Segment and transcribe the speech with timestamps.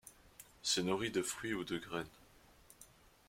[0.63, 2.09] Se nourrit de fruits ou de graines.